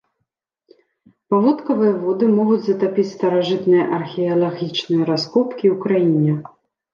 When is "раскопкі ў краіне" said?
5.11-6.33